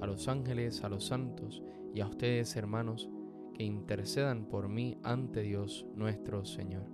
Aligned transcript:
a 0.00 0.06
los 0.06 0.28
ángeles, 0.28 0.84
a 0.84 0.88
los 0.88 1.06
santos 1.06 1.62
y 1.94 2.00
a 2.00 2.06
ustedes, 2.06 2.56
hermanos, 2.56 3.08
que 3.54 3.64
intercedan 3.64 4.46
por 4.46 4.68
mí 4.68 4.98
ante 5.02 5.42
Dios 5.42 5.86
nuestro 5.94 6.44
Señor. 6.44 6.90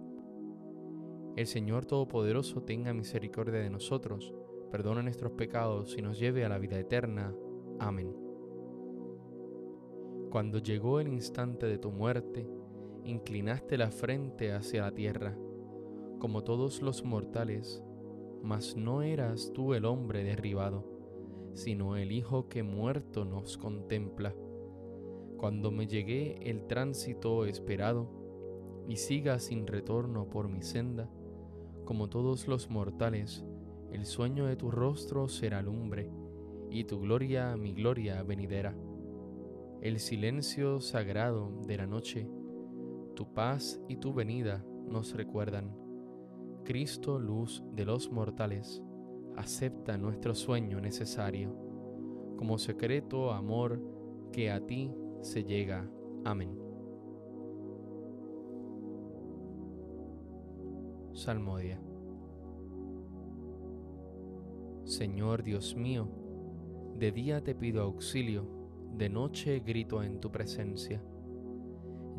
El 1.36 1.46
Señor 1.46 1.86
Todopoderoso 1.86 2.62
tenga 2.62 2.92
misericordia 2.92 3.60
de 3.60 3.70
nosotros, 3.70 4.34
perdona 4.70 5.02
nuestros 5.02 5.32
pecados 5.32 5.96
y 5.96 6.02
nos 6.02 6.18
lleve 6.18 6.44
a 6.44 6.48
la 6.48 6.58
vida 6.58 6.78
eterna. 6.78 7.34
Amén. 7.78 8.14
Cuando 10.30 10.58
llegó 10.58 11.00
el 11.00 11.08
instante 11.08 11.66
de 11.66 11.78
tu 11.78 11.90
muerte, 11.90 12.48
inclinaste 13.04 13.78
la 13.78 13.90
frente 13.90 14.52
hacia 14.52 14.82
la 14.82 14.92
tierra, 14.92 15.36
como 16.18 16.44
todos 16.44 16.82
los 16.82 17.04
mortales, 17.04 17.82
mas 18.42 18.76
no 18.76 19.02
eras 19.02 19.52
tú 19.54 19.74
el 19.74 19.84
hombre 19.84 20.22
derribado, 20.22 20.84
sino 21.54 21.96
el 21.96 22.12
Hijo 22.12 22.48
que 22.48 22.62
muerto 22.62 23.24
nos 23.24 23.56
contempla. 23.56 24.34
Cuando 25.36 25.70
me 25.70 25.86
llegué 25.86 26.36
el 26.48 26.66
tránsito 26.66 27.44
esperado, 27.44 28.20
y 28.88 28.96
siga 28.96 29.38
sin 29.38 29.66
retorno 29.66 30.28
por 30.28 30.48
mi 30.48 30.62
senda, 30.62 31.08
como 31.84 32.08
todos 32.08 32.48
los 32.48 32.70
mortales, 32.70 33.44
el 33.92 34.04
sueño 34.04 34.46
de 34.46 34.56
tu 34.56 34.70
rostro 34.70 35.28
será 35.28 35.62
lumbre, 35.62 36.10
y 36.70 36.84
tu 36.84 37.00
gloria 37.00 37.56
mi 37.56 37.72
gloria 37.72 38.22
venidera. 38.22 38.76
El 39.80 39.98
silencio 39.98 40.80
sagrado 40.80 41.52
de 41.66 41.76
la 41.76 41.86
noche, 41.86 42.28
tu 43.14 43.32
paz 43.32 43.80
y 43.88 43.96
tu 43.96 44.12
venida 44.12 44.64
nos 44.86 45.14
recuerdan. 45.14 45.76
Cristo, 46.64 47.18
luz 47.18 47.62
de 47.72 47.84
los 47.84 48.10
mortales, 48.10 48.82
acepta 49.36 49.96
nuestro 49.98 50.34
sueño 50.34 50.80
necesario, 50.80 51.54
como 52.36 52.58
secreto 52.58 53.32
amor 53.32 53.80
que 54.32 54.50
a 54.50 54.64
ti 54.66 54.92
se 55.20 55.44
llega. 55.44 55.88
Amén. 56.24 56.56
Salmodia. 61.12 61.80
Señor 64.84 65.42
Dios 65.42 65.76
mío, 65.76 66.08
de 66.96 67.12
día 67.12 67.42
te 67.42 67.54
pido 67.54 67.82
auxilio, 67.82 68.46
de 68.96 69.08
noche 69.08 69.60
grito 69.60 70.02
en 70.02 70.20
tu 70.20 70.30
presencia. 70.30 71.02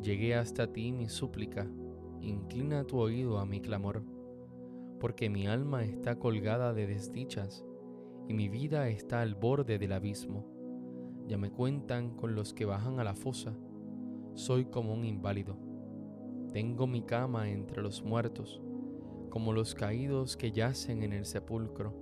Llegué 0.01 0.35
hasta 0.35 0.71
ti 0.71 0.91
mi 0.91 1.09
súplica, 1.09 1.67
inclina 2.21 2.85
tu 2.85 2.97
oído 2.97 3.39
a 3.39 3.45
mi 3.45 3.59
clamor, 3.61 4.03
porque 5.01 5.31
mi 5.31 5.47
alma 5.47 5.83
está 5.83 6.19
colgada 6.19 6.73
de 6.73 6.85
desdichas 6.85 7.65
y 8.27 8.33
mi 8.35 8.49
vida 8.49 8.87
está 8.89 9.21
al 9.21 9.33
borde 9.33 9.79
del 9.79 9.93
abismo. 9.93 10.45
Ya 11.27 11.39
me 11.39 11.49
cuentan 11.49 12.15
con 12.15 12.35
los 12.35 12.53
que 12.53 12.65
bajan 12.65 12.99
a 12.99 13.03
la 13.03 13.15
fosa, 13.15 13.57
soy 14.35 14.65
como 14.65 14.93
un 14.93 15.03
inválido. 15.03 15.57
Tengo 16.53 16.85
mi 16.85 17.01
cama 17.01 17.49
entre 17.49 17.81
los 17.81 18.03
muertos, 18.03 18.61
como 19.31 19.53
los 19.53 19.73
caídos 19.73 20.37
que 20.37 20.51
yacen 20.51 21.01
en 21.01 21.13
el 21.13 21.25
sepulcro 21.25 21.95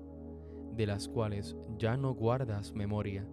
de 0.76 0.86
las 0.86 1.08
cuales 1.08 1.56
ya 1.78 1.96
no 1.96 2.14
guardas 2.14 2.74
memoria, 2.74 3.26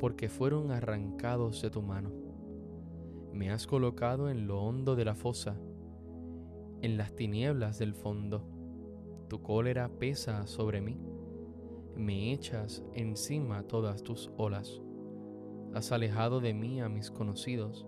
porque 0.00 0.28
fueron 0.28 0.72
arrancados 0.72 1.62
de 1.62 1.70
tu 1.70 1.80
mano. 1.80 2.10
Me 3.32 3.50
has 3.50 3.68
colocado 3.68 4.30
en 4.30 4.48
lo 4.48 4.60
hondo 4.62 4.96
de 4.96 5.04
la 5.04 5.14
fosa, 5.14 5.56
en 6.82 6.96
las 6.96 7.14
tinieblas 7.14 7.78
del 7.78 7.94
fondo. 7.94 8.59
Tu 9.30 9.40
cólera 9.40 9.88
pesa 9.88 10.46
sobre 10.46 10.82
mí, 10.82 11.00
me 11.96 12.34
echas 12.34 12.84
encima 12.92 13.62
todas 13.62 14.02
tus 14.02 14.30
olas. 14.36 14.82
Has 15.72 15.90
alejado 15.90 16.40
de 16.40 16.52
mí 16.52 16.82
a 16.82 16.90
mis 16.90 17.10
conocidos, 17.10 17.86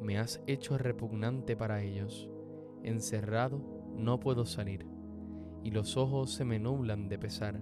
me 0.00 0.18
has 0.18 0.42
hecho 0.48 0.78
repugnante 0.78 1.56
para 1.56 1.84
ellos. 1.84 2.28
Encerrado 2.82 3.62
no 3.94 4.18
puedo 4.18 4.44
salir, 4.46 4.84
y 5.62 5.70
los 5.70 5.96
ojos 5.96 6.32
se 6.32 6.44
me 6.44 6.58
nublan 6.58 7.08
de 7.08 7.20
pesar 7.20 7.60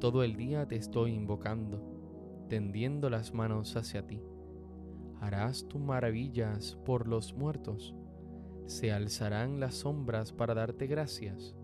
todo 0.00 0.22
el 0.22 0.34
día 0.34 0.66
te 0.66 0.76
estoy 0.76 1.12
invocando, 1.12 1.82
tendiendo 2.48 3.10
las 3.10 3.34
manos 3.34 3.76
hacia 3.76 4.06
ti. 4.06 4.22
Harás 5.20 5.68
tus 5.68 5.78
maravillas 5.78 6.78
por 6.86 7.06
los 7.06 7.34
muertos. 7.34 7.94
Se 8.64 8.92
alzarán 8.92 9.60
las 9.60 9.74
sombras 9.74 10.32
para 10.32 10.54
darte 10.54 10.86
gracias. 10.86 11.54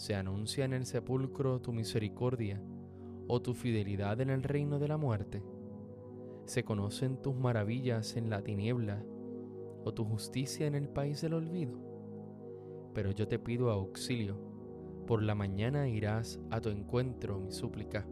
Se 0.00 0.14
anuncia 0.14 0.64
en 0.64 0.72
el 0.72 0.86
sepulcro 0.86 1.60
tu 1.60 1.74
misericordia 1.74 2.58
o 3.28 3.42
tu 3.42 3.52
fidelidad 3.52 4.18
en 4.22 4.30
el 4.30 4.42
reino 4.42 4.78
de 4.78 4.88
la 4.88 4.96
muerte. 4.96 5.42
Se 6.46 6.64
conocen 6.64 7.20
tus 7.20 7.34
maravillas 7.34 8.16
en 8.16 8.30
la 8.30 8.40
tiniebla 8.40 9.04
o 9.84 9.92
tu 9.92 10.06
justicia 10.06 10.66
en 10.66 10.74
el 10.74 10.88
país 10.88 11.20
del 11.20 11.34
olvido. 11.34 11.78
Pero 12.94 13.10
yo 13.10 13.28
te 13.28 13.38
pido 13.38 13.70
auxilio 13.70 14.38
por 15.06 15.22
la 15.22 15.34
mañana 15.34 15.86
irás 15.86 16.40
a 16.48 16.62
tu 16.62 16.70
encuentro, 16.70 17.38
mi 17.38 17.52
súplica. 17.52 18.06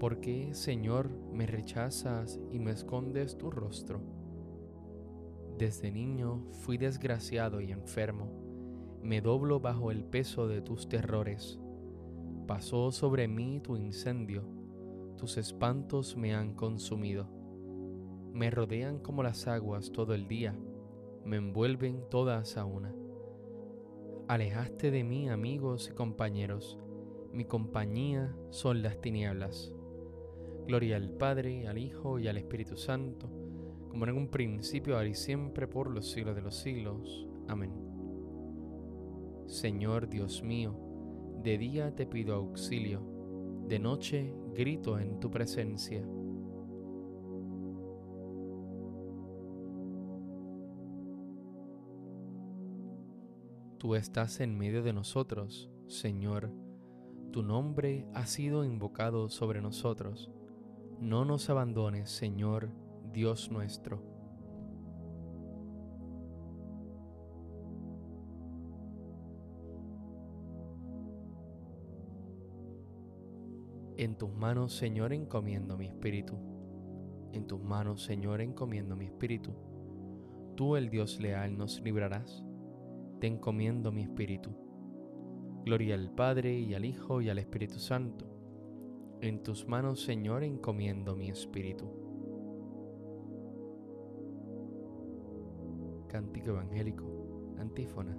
¿Por 0.00 0.18
qué, 0.20 0.52
Señor, 0.52 1.12
me 1.32 1.46
rechazas 1.46 2.40
y 2.50 2.58
me 2.58 2.72
escondes 2.72 3.38
tu 3.38 3.52
rostro? 3.52 4.00
Desde 5.56 5.92
niño 5.92 6.42
fui 6.50 6.76
desgraciado 6.76 7.60
y 7.60 7.70
enfermo, 7.70 8.49
me 9.02 9.20
doblo 9.20 9.60
bajo 9.60 9.90
el 9.90 10.04
peso 10.04 10.46
de 10.46 10.60
tus 10.60 10.88
terrores. 10.88 11.58
Pasó 12.46 12.90
sobre 12.92 13.28
mí 13.28 13.60
tu 13.60 13.76
incendio, 13.76 14.44
tus 15.16 15.36
espantos 15.36 16.16
me 16.16 16.34
han 16.34 16.54
consumido. 16.54 17.28
Me 18.32 18.50
rodean 18.50 18.98
como 18.98 19.22
las 19.22 19.46
aguas 19.46 19.92
todo 19.92 20.14
el 20.14 20.28
día, 20.28 20.56
me 21.24 21.36
envuelven 21.36 22.04
todas 22.10 22.56
a 22.56 22.64
una. 22.64 22.94
Alejaste 24.28 24.90
de 24.90 25.02
mí 25.02 25.28
amigos 25.28 25.88
y 25.90 25.94
compañeros, 25.94 26.78
mi 27.32 27.44
compañía 27.44 28.36
son 28.50 28.82
las 28.82 29.00
tinieblas. 29.00 29.72
Gloria 30.66 30.96
al 30.96 31.10
Padre, 31.10 31.66
al 31.66 31.78
Hijo 31.78 32.18
y 32.18 32.28
al 32.28 32.36
Espíritu 32.36 32.76
Santo, 32.76 33.28
como 33.88 34.04
en 34.04 34.16
un 34.16 34.28
principio, 34.28 34.96
ahora 34.96 35.08
y 35.08 35.14
siempre, 35.14 35.66
por 35.66 35.90
los 35.90 36.10
siglos 36.10 36.36
de 36.36 36.42
los 36.42 36.56
siglos. 36.56 37.26
Amén. 37.48 37.89
Señor 39.50 40.08
Dios 40.08 40.44
mío, 40.44 40.76
de 41.42 41.58
día 41.58 41.92
te 41.96 42.06
pido 42.06 42.36
auxilio, 42.36 43.02
de 43.66 43.80
noche 43.80 44.32
grito 44.54 44.96
en 44.96 45.18
tu 45.18 45.28
presencia. 45.28 46.06
Tú 53.76 53.96
estás 53.96 54.38
en 54.38 54.56
medio 54.56 54.84
de 54.84 54.92
nosotros, 54.92 55.68
Señor. 55.88 56.52
Tu 57.32 57.42
nombre 57.42 58.06
ha 58.14 58.26
sido 58.26 58.64
invocado 58.64 59.28
sobre 59.28 59.60
nosotros. 59.60 60.30
No 61.00 61.24
nos 61.24 61.50
abandones, 61.50 62.08
Señor, 62.08 62.70
Dios 63.12 63.50
nuestro. 63.50 64.19
En 74.00 74.16
tus 74.16 74.32
manos, 74.32 74.72
Señor, 74.72 75.12
encomiendo 75.12 75.76
mi 75.76 75.84
espíritu. 75.84 76.38
En 77.34 77.46
tus 77.46 77.60
manos, 77.60 78.02
Señor, 78.02 78.40
encomiendo 78.40 78.96
mi 78.96 79.04
espíritu. 79.04 79.52
Tú, 80.56 80.76
el 80.76 80.88
Dios 80.88 81.20
leal, 81.20 81.58
nos 81.58 81.82
librarás 81.82 82.42
te 83.20 83.26
encomiendo 83.26 83.92
mi 83.92 84.04
espíritu. 84.04 84.50
Gloria 85.66 85.96
al 85.96 86.10
Padre 86.10 86.58
y 86.58 86.72
al 86.72 86.86
Hijo 86.86 87.20
y 87.20 87.28
al 87.28 87.38
Espíritu 87.38 87.78
Santo. 87.78 88.26
En 89.20 89.42
tus 89.42 89.68
manos, 89.68 90.02
Señor, 90.02 90.44
encomiendo 90.44 91.14
mi 91.14 91.28
espíritu. 91.28 91.84
Cántico 96.08 96.52
Evangélico, 96.52 97.04
antífona. 97.58 98.16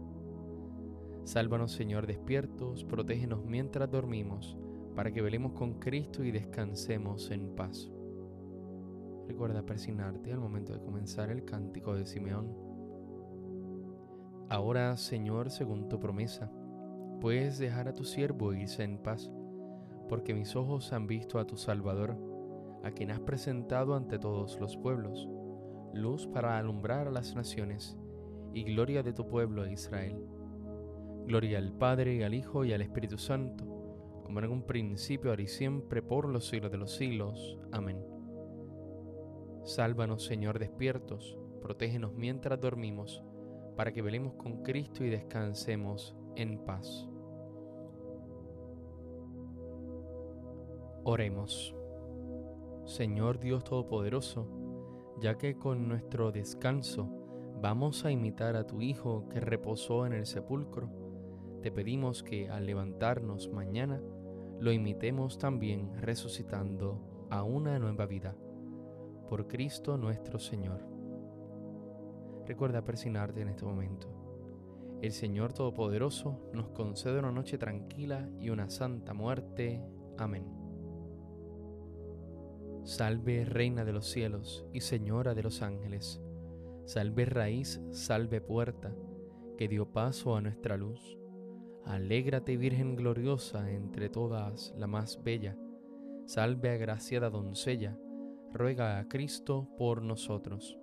Sálvanos, 1.23 1.71
Señor, 1.71 2.05
despiertos, 2.05 2.83
protégenos 2.83 3.43
mientras 3.43 3.89
dormimos, 3.89 4.55
para 4.95 5.11
que 5.11 5.21
velemos 5.21 5.53
con 5.53 5.79
Cristo 5.79 6.23
y 6.23 6.31
descansemos 6.31 7.31
en 7.31 7.55
paz. 7.55 7.91
Recuerda 9.27 9.65
persignarte 9.65 10.33
al 10.33 10.39
momento 10.39 10.73
de 10.73 10.81
comenzar 10.81 11.31
el 11.31 11.45
cántico 11.45 11.95
de 11.95 12.05
Simeón. 12.05 12.53
Ahora, 14.49 14.97
Señor, 14.97 15.49
según 15.49 15.87
tu 15.87 15.99
promesa, 15.99 16.51
puedes 17.21 17.57
dejar 17.57 17.87
a 17.87 17.93
tu 17.93 18.03
siervo 18.03 18.53
irse 18.53 18.83
en 18.83 18.97
paz, 18.97 19.31
porque 20.09 20.33
mis 20.33 20.55
ojos 20.57 20.91
han 20.91 21.07
visto 21.07 21.39
a 21.39 21.47
tu 21.47 21.55
Salvador, 21.55 22.17
a 22.83 22.91
quien 22.91 23.11
has 23.11 23.21
presentado 23.21 23.95
ante 23.95 24.19
todos 24.19 24.59
los 24.59 24.75
pueblos, 24.75 25.29
luz 25.93 26.27
para 26.27 26.57
alumbrar 26.57 27.07
a 27.07 27.11
las 27.11 27.35
naciones 27.35 27.97
y 28.53 28.63
gloria 28.63 29.03
de 29.03 29.13
tu 29.13 29.27
pueblo 29.27 29.65
Israel. 29.65 30.25
Gloria 31.25 31.59
al 31.59 31.71
Padre, 31.71 32.25
al 32.25 32.33
Hijo 32.33 32.65
y 32.65 32.73
al 32.73 32.81
Espíritu 32.81 33.17
Santo, 33.17 33.80
como 34.31 34.39
en 34.39 34.49
un 34.49 34.61
principio, 34.61 35.29
ahora 35.29 35.41
y 35.41 35.47
siempre, 35.47 36.01
por 36.01 36.25
los 36.29 36.47
siglos 36.47 36.71
de 36.71 36.77
los 36.77 36.95
siglos. 36.95 37.59
Amén. 37.73 38.01
Sálvanos, 39.65 40.23
Señor, 40.23 40.57
despiertos, 40.57 41.37
protégenos 41.61 42.13
mientras 42.13 42.61
dormimos 42.61 43.25
para 43.75 43.91
que 43.91 44.01
velemos 44.01 44.35
con 44.35 44.63
Cristo 44.63 45.03
y 45.03 45.09
descansemos 45.09 46.15
en 46.37 46.59
paz. 46.59 47.09
Oremos. 51.03 51.75
Señor 52.85 53.37
Dios 53.37 53.65
Todopoderoso, 53.65 54.47
ya 55.19 55.37
que 55.37 55.57
con 55.57 55.89
nuestro 55.89 56.31
descanso 56.31 57.09
vamos 57.61 58.05
a 58.05 58.11
imitar 58.11 58.55
a 58.55 58.65
tu 58.65 58.79
Hijo 58.79 59.27
que 59.27 59.41
reposó 59.41 60.05
en 60.05 60.13
el 60.13 60.25
sepulcro, 60.25 60.89
te 61.61 61.69
pedimos 61.69 62.23
que 62.23 62.49
al 62.49 62.65
levantarnos 62.65 63.49
mañana 63.49 64.01
lo 64.61 64.71
imitemos 64.71 65.39
también 65.39 65.91
resucitando 65.95 67.27
a 67.31 67.41
una 67.41 67.79
nueva 67.79 68.05
vida. 68.05 68.35
Por 69.27 69.47
Cristo 69.47 69.97
nuestro 69.97 70.37
Señor. 70.37 70.87
Recuerda 72.45 72.83
persignarte 72.83 73.41
en 73.41 73.47
este 73.47 73.65
momento. 73.65 74.07
El 75.01 75.13
Señor 75.13 75.51
Todopoderoso 75.53 76.51
nos 76.53 76.69
concede 76.69 77.17
una 77.17 77.31
noche 77.31 77.57
tranquila 77.57 78.29
y 78.39 78.51
una 78.51 78.69
santa 78.69 79.15
muerte. 79.15 79.83
Amén. 80.19 80.45
Salve 82.83 83.45
Reina 83.45 83.83
de 83.83 83.93
los 83.93 84.11
cielos 84.11 84.63
y 84.73 84.81
Señora 84.81 85.33
de 85.33 85.41
los 85.41 85.63
ángeles. 85.63 86.21
Salve 86.85 87.25
raíz, 87.25 87.81
salve 87.89 88.41
puerta, 88.41 88.93
que 89.57 89.67
dio 89.67 89.91
paso 89.91 90.35
a 90.35 90.41
nuestra 90.41 90.77
luz. 90.77 91.20
Alégrate 91.85 92.57
Virgen 92.57 92.95
gloriosa 92.95 93.69
entre 93.71 94.09
todas 94.09 94.73
la 94.77 94.87
más 94.87 95.21
bella. 95.23 95.57
Salve 96.25 96.69
agraciada 96.69 97.29
doncella, 97.29 97.97
ruega 98.51 98.99
a 98.99 99.07
Cristo 99.07 99.67
por 99.77 100.01
nosotros. 100.01 100.80